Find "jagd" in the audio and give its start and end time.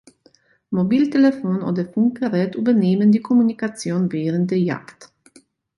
4.59-5.11